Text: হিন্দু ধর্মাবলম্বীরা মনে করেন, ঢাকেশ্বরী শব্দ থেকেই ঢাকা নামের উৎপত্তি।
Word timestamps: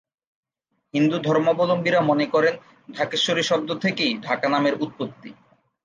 হিন্দু 0.93 1.17
ধর্মাবলম্বীরা 1.19 1.99
মনে 2.01 2.25
করেন, 2.25 2.53
ঢাকেশ্বরী 2.89 3.43
শব্দ 3.43 3.69
থেকেই 3.75 4.11
ঢাকা 4.17 4.47
নামের 4.49 4.75
উৎপত্তি। 4.81 5.29